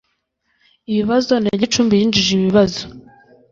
ibibazo 0.91 1.31
na 1.43 1.51
gicumbi 1.61 1.93
yinjije 1.99 2.31
ibibazo 2.39 2.81